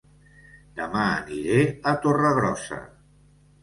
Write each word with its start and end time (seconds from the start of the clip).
Dema 0.79 1.03
aniré 1.11 1.61
a 1.63 1.97
Torregrossa 2.09 2.85